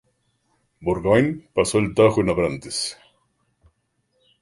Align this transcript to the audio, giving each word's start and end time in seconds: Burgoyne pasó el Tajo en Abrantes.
Burgoyne 0.81 1.47
pasó 1.53 1.77
el 1.77 1.93
Tajo 1.93 2.21
en 2.21 2.29
Abrantes. 2.31 2.97